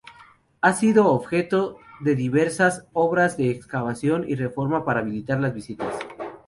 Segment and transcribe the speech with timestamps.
[0.63, 5.93] Ha sido objeto de diversas obras de excavación y reforma para habilitar las visitas.